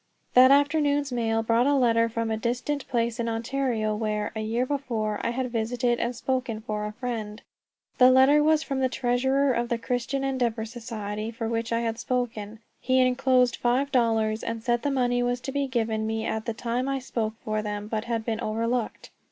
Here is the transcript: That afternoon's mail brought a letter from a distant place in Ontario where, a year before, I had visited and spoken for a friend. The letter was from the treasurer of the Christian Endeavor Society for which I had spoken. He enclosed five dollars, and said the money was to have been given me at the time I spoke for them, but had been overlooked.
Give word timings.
That 0.33 0.49
afternoon's 0.49 1.11
mail 1.11 1.43
brought 1.43 1.67
a 1.67 1.75
letter 1.75 2.09
from 2.09 2.31
a 2.31 2.35
distant 2.37 2.87
place 2.87 3.19
in 3.19 3.29
Ontario 3.29 3.95
where, 3.95 4.31
a 4.35 4.39
year 4.39 4.65
before, 4.65 5.19
I 5.23 5.29
had 5.29 5.51
visited 5.51 5.99
and 5.99 6.15
spoken 6.15 6.61
for 6.61 6.85
a 6.87 6.91
friend. 6.93 7.39
The 7.99 8.09
letter 8.09 8.41
was 8.41 8.63
from 8.63 8.79
the 8.79 8.89
treasurer 8.89 9.53
of 9.53 9.69
the 9.69 9.77
Christian 9.77 10.23
Endeavor 10.23 10.65
Society 10.65 11.29
for 11.29 11.47
which 11.47 11.71
I 11.71 11.81
had 11.81 11.99
spoken. 11.99 12.57
He 12.79 12.99
enclosed 12.99 13.57
five 13.57 13.91
dollars, 13.91 14.41
and 14.43 14.63
said 14.63 14.81
the 14.81 14.89
money 14.89 15.21
was 15.21 15.39
to 15.41 15.49
have 15.49 15.53
been 15.53 15.67
given 15.69 16.07
me 16.07 16.25
at 16.25 16.45
the 16.47 16.53
time 16.55 16.89
I 16.89 16.97
spoke 16.97 17.35
for 17.45 17.61
them, 17.61 17.87
but 17.87 18.05
had 18.05 18.25
been 18.25 18.39
overlooked. 18.41 19.11